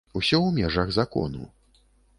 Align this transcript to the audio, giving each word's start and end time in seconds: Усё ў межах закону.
Усё 0.19 0.37
ў 0.47 0.63
межах 0.63 0.89
закону. 0.99 1.47